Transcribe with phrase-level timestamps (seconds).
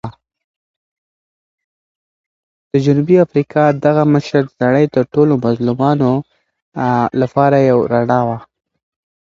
[2.71, 6.11] د جنوبي افریقا دغه مشر د نړۍ د ټولو مظلومانو
[7.21, 8.37] لپاره یو رڼا وه.